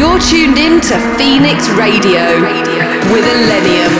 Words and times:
You're 0.00 0.18
tuned 0.18 0.56
in 0.56 0.80
to 0.80 0.98
Phoenix 1.18 1.68
Radio 1.68 2.40
with 3.12 3.22
Illenium. 3.22 3.92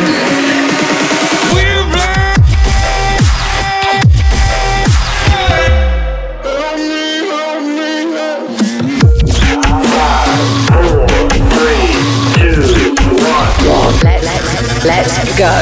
Let's 14.82 15.18
go. 15.36 15.52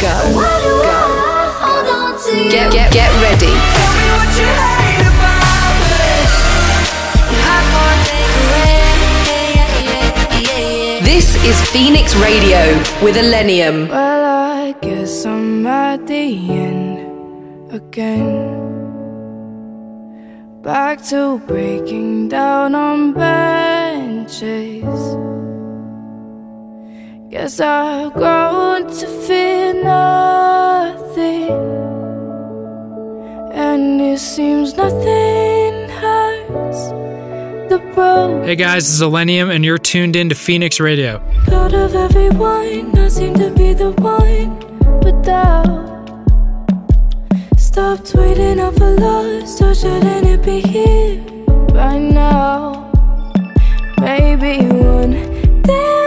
Go. 0.00 0.14
Go. 0.38 1.00
Get, 2.48 2.70
get, 2.70 2.92
get 2.92 3.10
ready. 3.20 3.99
Is 11.44 11.58
Phoenix 11.70 12.14
Radio 12.16 12.58
with 13.02 13.16
Illenium. 13.16 13.88
Well, 13.88 14.24
I 14.24 14.72
guess 14.80 15.24
I'm 15.24 15.66
at 15.66 16.06
the 16.06 16.50
end 16.50 17.72
again. 17.72 18.58
Back 20.62 21.02
to 21.04 21.38
breaking 21.46 22.28
down 22.28 22.74
on 22.74 23.14
benches. 23.14 24.84
Guess 27.30 27.60
I've 27.60 28.12
grown 28.12 28.88
to 28.88 29.06
fear 29.26 29.72
nothing, 29.82 31.50
and 33.54 34.00
it 34.02 34.18
seems 34.18 34.74
nothing 34.74 35.88
hurts. 35.88 36.92
Hey 37.70 38.56
guys, 38.56 38.82
this 38.82 38.94
is 38.94 39.00
Illenium, 39.00 39.54
and 39.54 39.64
you're 39.64 39.78
tuned 39.78 40.16
in 40.16 40.28
to 40.30 40.34
Phoenix 40.34 40.80
Radio. 40.80 41.22
Out 41.52 41.72
of 41.72 41.94
everyone, 41.94 42.98
I 42.98 43.06
seem 43.06 43.34
to 43.34 43.48
be 43.50 43.74
the 43.74 43.92
one 43.92 44.58
without. 45.04 45.78
Stopped 47.56 48.12
waiting 48.16 48.58
up 48.58 48.74
for 48.74 48.90
love, 48.90 49.48
so 49.48 49.72
shouldn't 49.72 50.26
it 50.26 50.42
be 50.42 50.60
here 50.62 51.22
right 51.72 52.00
now? 52.00 52.90
Maybe 54.00 54.66
one 54.66 55.12
day. 55.62 56.00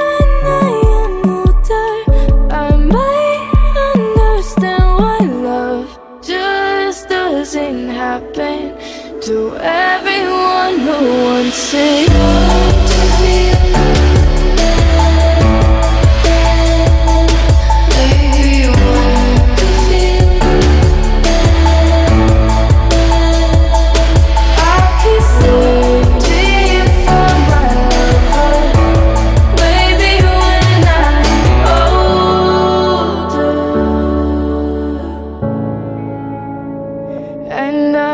To 9.25 9.55
everyone 9.55 10.79
who 10.79 11.23
wants 11.23 11.73
it. 11.73 12.92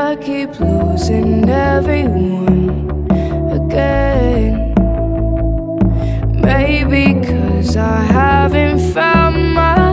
I 0.09 0.15
keep 0.15 0.59
losing 0.59 1.47
everyone 1.47 3.05
again. 3.51 4.73
Maybe 6.33 7.13
cause 7.13 7.77
I 7.77 8.01
haven't 8.05 8.91
found 8.91 9.53
my 9.53 9.88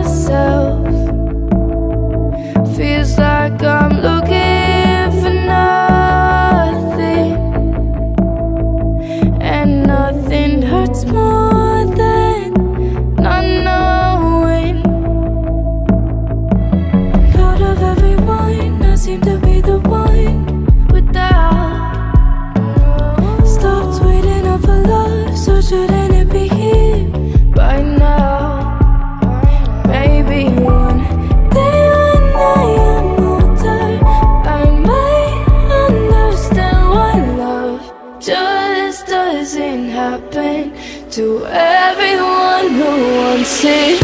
to 43.67 43.96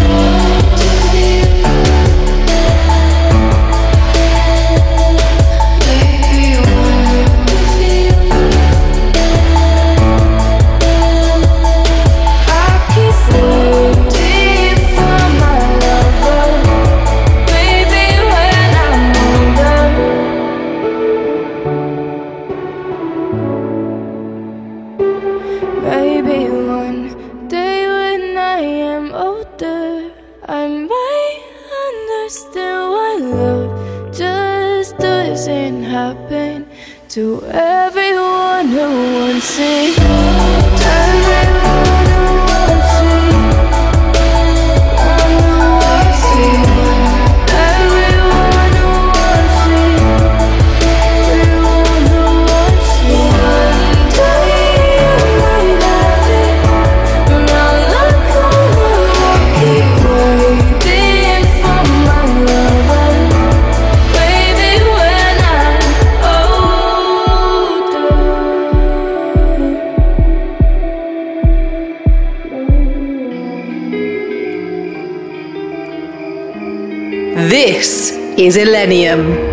is 78.43 78.57
Illenium. 78.57 79.52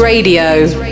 Radio. 0.00 0.89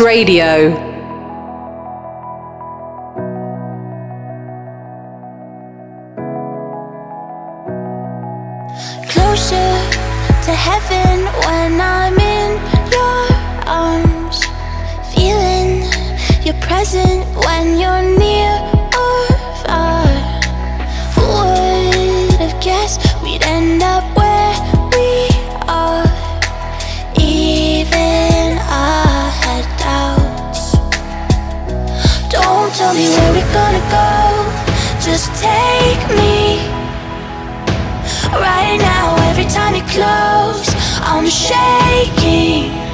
Radio. 0.00 0.89
go. 33.90 34.20
Just 35.00 35.28
take 35.42 36.02
me 36.14 36.62
right 38.32 38.78
now. 38.78 39.16
Every 39.30 39.44
time 39.44 39.74
you 39.74 39.82
close, 39.90 40.68
I'm 41.02 41.26
shaking. 41.28 42.89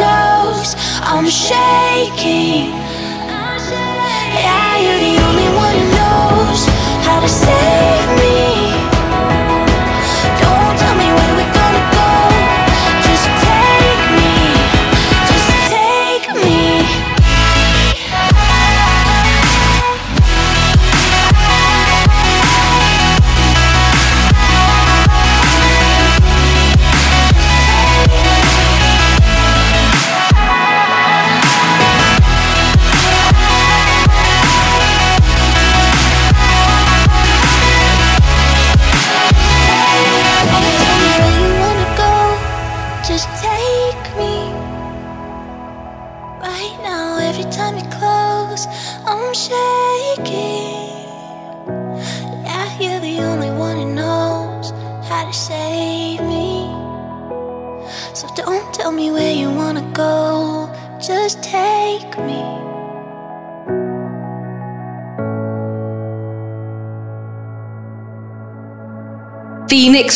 close, 0.00 0.74
I'm 1.02 1.28
shaking. 1.28 2.79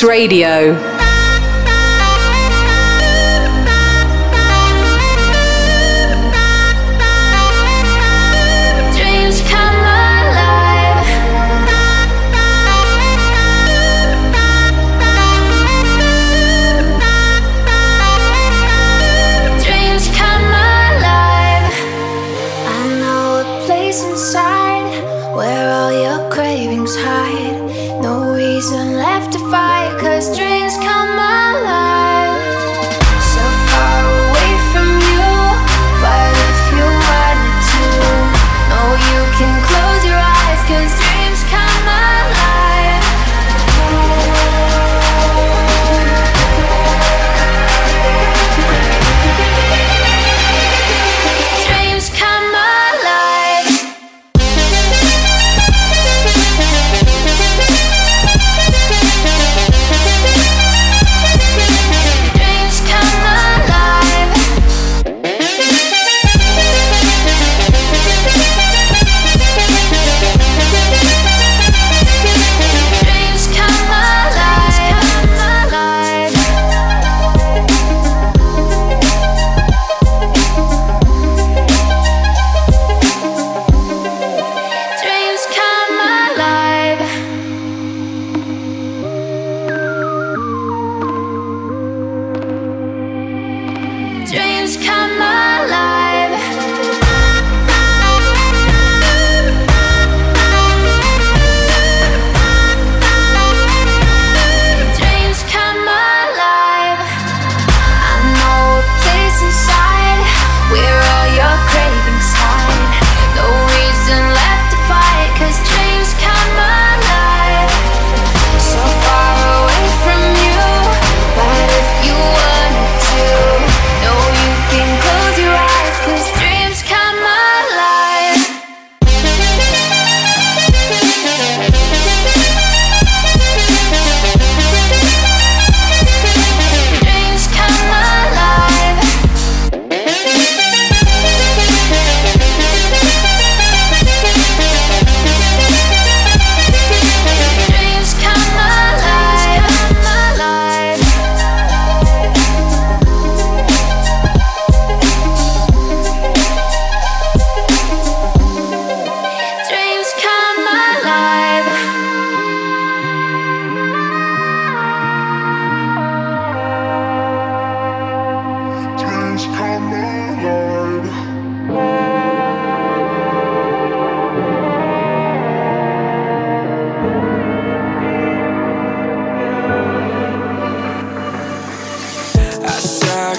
Radio. 0.02 0.93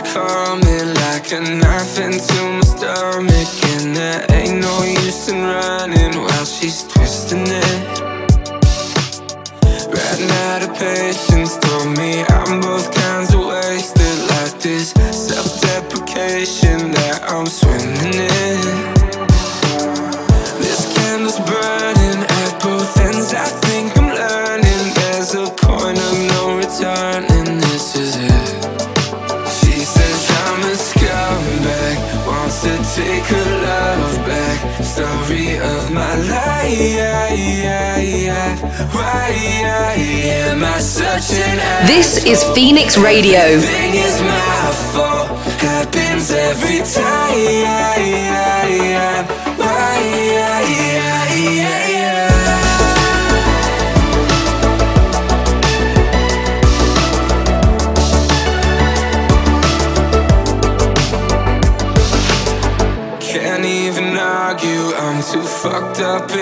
Radio. 0.03 0.35
like 1.25 1.31
a 1.31 1.39
knife 1.39 1.97
into 1.99 2.43
my 2.43 2.61
stomach, 2.61 3.63
and 3.73 3.95
there 3.95 4.25
ain't 4.31 4.61
no 4.61 4.83
use 4.83 5.27
in 5.29 5.41
running 5.41 6.21
while 6.21 6.45
she's 6.45 6.83
twisting 6.83 7.47
it. 7.47 7.99
Ran 9.89 10.29
out 10.49 10.69
of 10.69 10.77
patience, 10.77 11.57
told 11.57 11.97
me 11.97 12.23
I'm 12.29 12.61
both 12.61 12.93
kinds 12.93 13.33
of 13.33 13.43
wasted, 13.45 14.19
like 14.29 14.59
this 14.59 14.91
self-deprecation 14.91 16.91
that 16.91 17.23
I'm 17.27 17.47
swimming 17.47 18.13
in. 18.13 18.84
This 41.87 42.25
is 42.25 42.43
Phoenix 42.55 42.97
Radio. 42.97 43.59
Happens 45.59 46.31
every 46.31 46.79
time. 46.79 47.25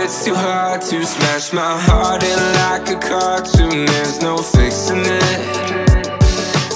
It's 0.03 0.25
too 0.25 0.35
hard 0.35 0.81
to 0.81 1.05
smash 1.05 1.53
my 1.53 1.79
heart 1.79 2.23
in 2.23 2.39
like 2.59 2.89
a 2.91 2.99
cartoon. 2.99 3.85
There's 3.85 4.21
no 4.21 4.35
fixing 4.35 4.99
it. 4.99 5.39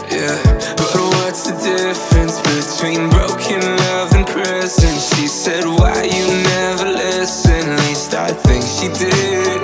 Yeah, 0.08 0.40
but 0.80 0.96
what's 0.96 1.44
the 1.44 1.58
difference 1.60 2.40
between 2.40 3.10
broken 3.10 3.60
love 3.60 4.14
and 4.16 4.26
prison? 4.26 4.96
She 5.12 5.28
said, 5.28 5.66
Why 5.66 6.04
you 6.04 6.26
never 6.56 6.86
listen? 6.86 7.68
At 7.68 7.80
least 7.90 8.14
I 8.14 8.32
think 8.32 8.64
she 8.64 8.88
did. 8.96 9.60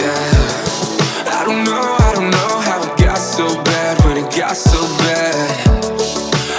Yeah, 0.00 0.32
I 1.28 1.44
don't 1.44 1.64
know, 1.64 1.96
I 2.00 2.12
don't 2.14 2.30
know 2.30 2.52
how 2.64 2.80
it 2.80 2.98
got 2.98 3.18
so 3.18 3.62
bad 3.62 4.02
when 4.06 4.24
it 4.24 4.34
got 4.34 4.56
so 4.56 4.80
bad. 5.04 5.68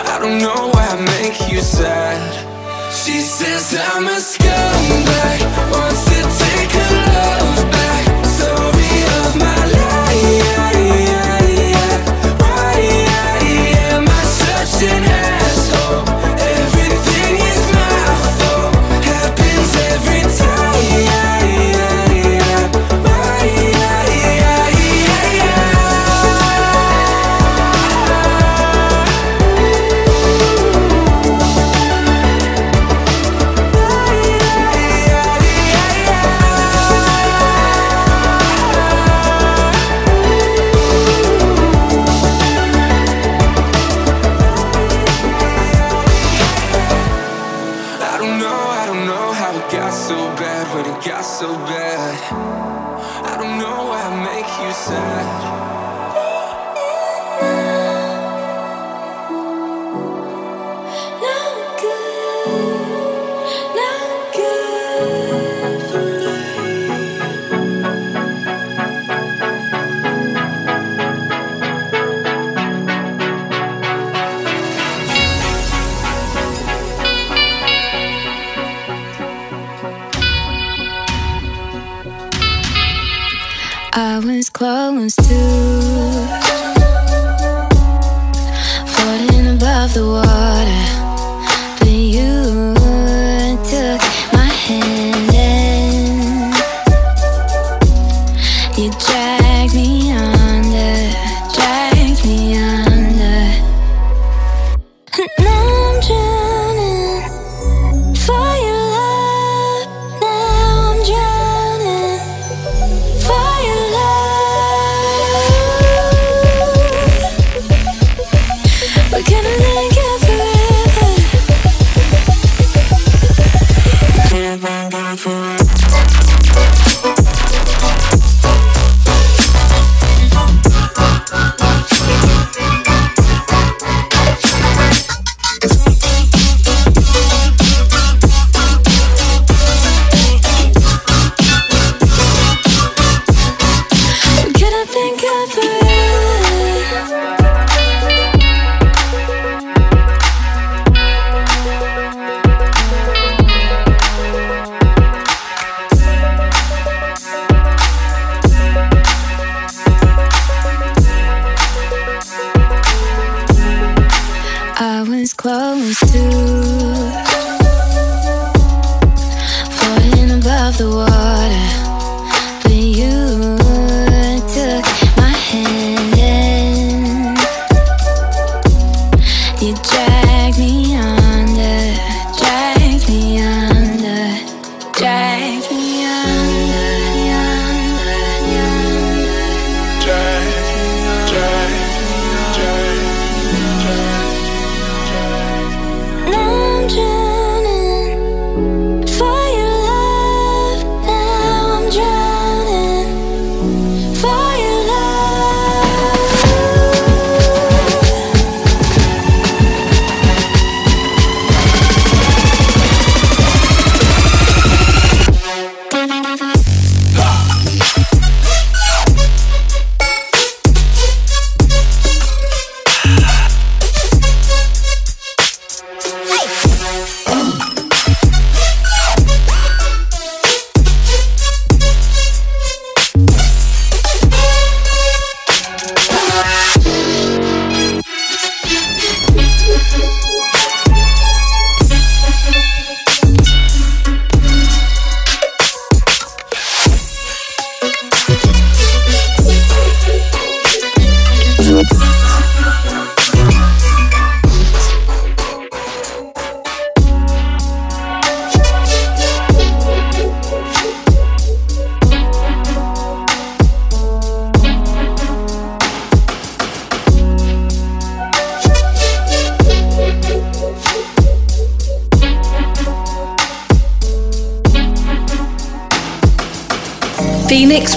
I 0.05 0.19
don't 0.19 0.37
know 0.37 0.69
why 0.71 0.85
I 0.85 1.01
make 1.17 1.51
you 1.51 1.61
sad. 1.61 2.21
She 2.93 3.21
says 3.21 3.75
I'm 3.91 4.07
a 4.07 4.19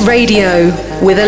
Radio 0.06 0.66
with 1.00 1.18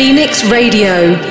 Illenium. 0.00 0.50
Radio. 0.50 1.29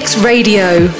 Phoenix 0.00 0.16
Radio. 0.24 0.99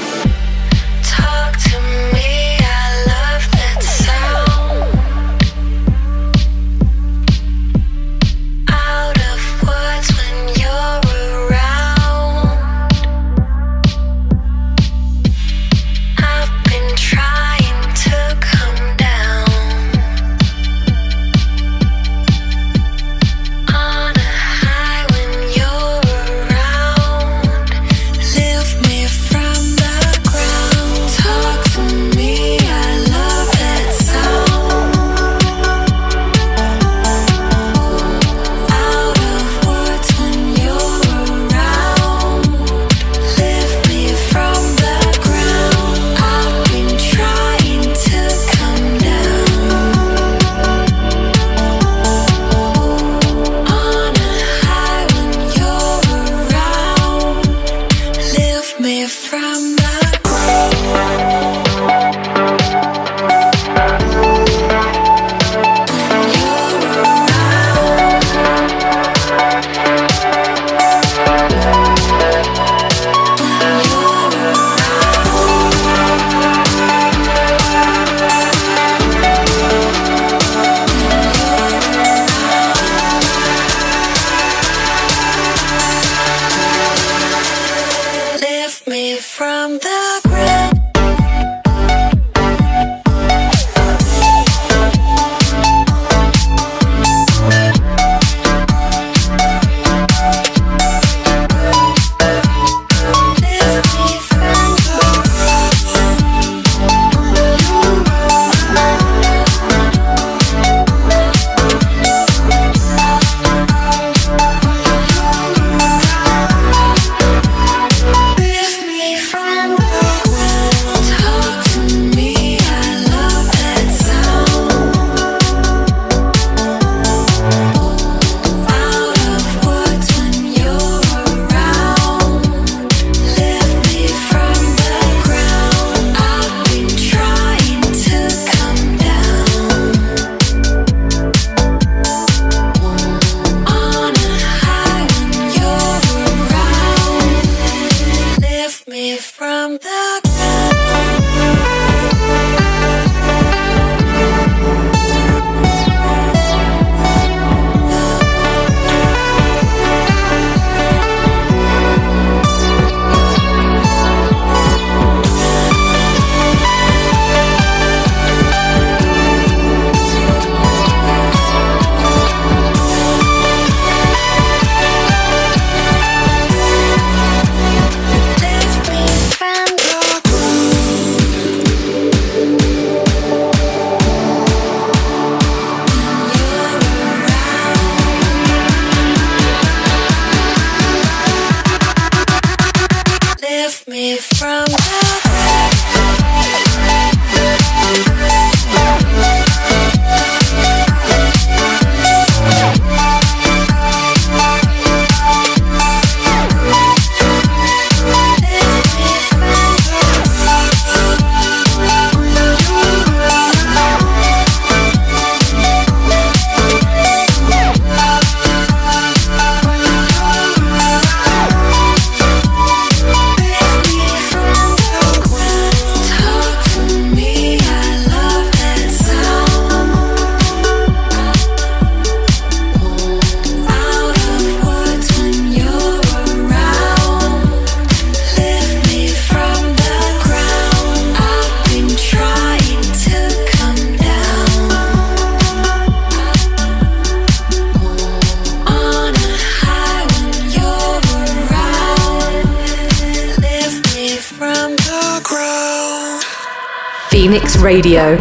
Radio. 257.70 258.19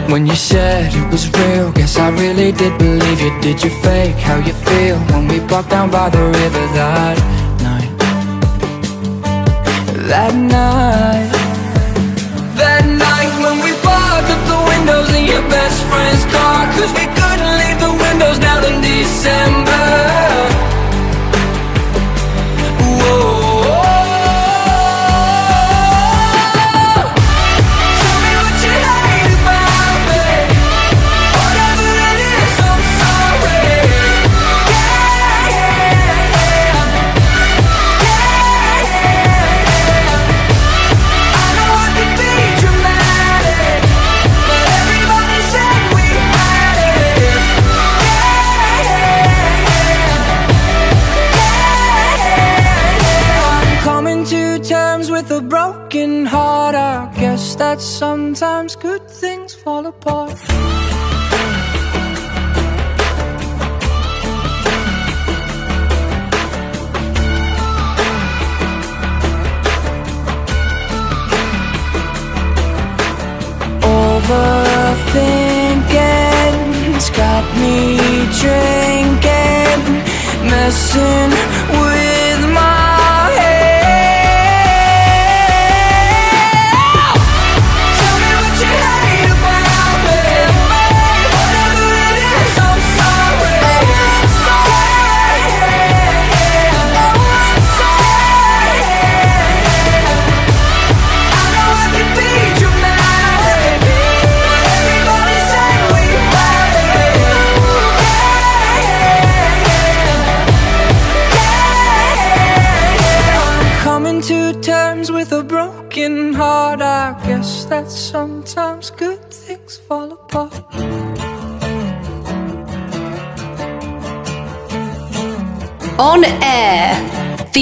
When 0.08 0.26
you 0.26 0.34
said 0.34 0.94
it 0.94 1.12
was 1.12 1.30
real, 1.36 1.70
guess 1.72 1.98
I 1.98 2.08
really 2.08 2.52
did 2.52 2.78
believe 2.78 3.20
you. 3.20 3.32
Did 3.42 3.62
you 3.62 3.68
fake 3.84 4.16
how 4.16 4.38
you 4.38 4.54
feel 4.54 4.96
when 5.12 5.28
we 5.28 5.40
walked 5.40 5.68
down 5.68 5.90
by 5.90 6.08
the 6.08 6.24
river 6.40 6.64
that 6.78 7.16
night? 7.68 7.92
That 10.08 10.34
night, 10.34 11.30
that 12.56 12.84
night 13.04 13.32
when 13.44 13.56
we 13.64 13.72
fogged 13.84 14.30
up 14.34 14.42
the 14.52 14.60
windows 14.72 15.10
in 15.18 15.26
your 15.26 15.44
best 15.50 15.78
friend's 15.90 16.24
car, 16.32 16.64
cause 16.72 16.92
we 16.98 17.04
couldn't 17.18 17.52
leave 17.60 17.78
the 17.86 17.92
windows 18.04 18.38
down 18.38 18.64
in 18.64 18.80
December. 18.80 19.57
Messing 80.68 81.57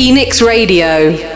Phoenix 0.06 0.40
Radio. 0.40 1.35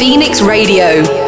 Phoenix 0.00 0.40
Radio. 0.40 1.19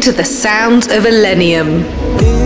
Into 0.00 0.12
the 0.12 0.24
sounds 0.24 0.86
of 0.86 1.04
Illenium. 1.04 2.39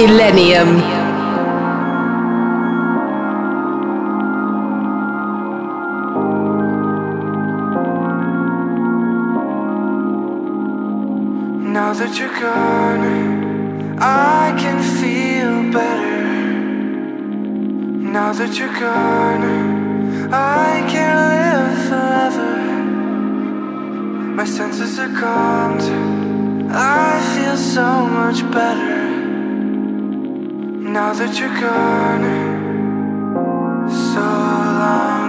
Illenium. 0.00 0.70
Now 11.74 11.92
that 11.92 12.18
you're 12.18 12.40
gone, 12.40 13.98
I 13.98 14.56
can 14.58 14.78
feel 14.98 15.70
better. 15.70 16.22
Now 18.16 18.32
that 18.32 18.58
you're 18.58 18.80
gone, 18.80 19.44
I 20.32 20.82
can 20.92 21.14
live 21.34 21.76
forever. 21.90 22.52
My 24.34 24.46
senses 24.46 24.98
are 24.98 25.12
calmed, 25.20 25.82
I 26.72 27.20
feel 27.34 27.56
so 27.58 28.06
much 28.06 28.40
better. 28.50 28.99
Now 30.92 31.12
that 31.12 31.38
you're 31.38 31.60
gone, 31.60 32.24
so 33.88 34.20
long. 34.20 35.19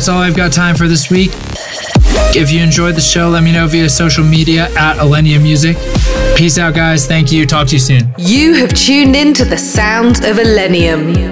That's 0.00 0.08
all 0.08 0.22
I've 0.22 0.34
got 0.34 0.50
time 0.50 0.76
for 0.76 0.88
this 0.88 1.10
week. 1.10 1.28
If 2.34 2.50
you 2.50 2.62
enjoyed 2.62 2.94
the 2.94 3.02
show, 3.02 3.28
let 3.28 3.42
me 3.42 3.52
know 3.52 3.66
via 3.66 3.90
social 3.90 4.24
media 4.24 4.70
at 4.74 4.96
Illenium 4.96 5.42
Music. 5.42 5.76
Peace 6.38 6.56
out, 6.56 6.74
guys. 6.74 7.06
Thank 7.06 7.30
you. 7.30 7.44
Talk 7.44 7.66
to 7.66 7.74
you 7.74 7.80
soon. 7.80 8.14
You 8.16 8.54
have 8.54 8.72
tuned 8.72 9.14
in 9.14 9.34
to 9.34 9.44
the 9.44 9.58
sounds 9.58 10.20
of 10.20 10.36
Illenium. 10.36 11.29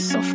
so 0.00 0.29